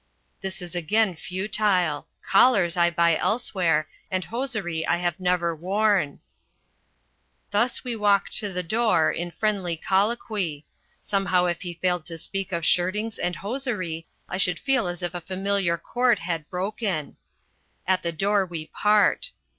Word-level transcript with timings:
This 0.41 0.63
is 0.63 0.73
again 0.73 1.15
futile. 1.15 2.07
Collars 2.27 2.75
I 2.75 2.89
buy 2.89 3.15
elsewhere 3.17 3.87
and 4.09 4.23
hosiery 4.25 4.83
I 4.87 4.97
have 4.97 5.19
never 5.19 5.55
worn. 5.55 6.21
Thus 7.51 7.83
we 7.83 7.95
walk 7.95 8.27
to 8.29 8.51
the 8.51 8.63
door, 8.63 9.11
in 9.11 9.29
friendly 9.29 9.77
colloquy. 9.77 10.65
Somehow 11.03 11.45
if 11.45 11.61
he 11.61 11.75
failed 11.75 12.07
to 12.07 12.17
speak 12.17 12.51
of 12.51 12.65
shirtings 12.65 13.19
and 13.19 13.35
hosiery, 13.35 14.07
I 14.27 14.39
should 14.39 14.57
feel 14.57 14.87
as 14.87 15.03
if 15.03 15.13
a 15.13 15.21
familiar 15.21 15.77
cord 15.77 16.17
had 16.17 16.49
broken; 16.49 17.17
At 17.85 18.01
the 18.01 18.11
door 18.11 18.43
we 18.43 18.65
part. 18.73 19.29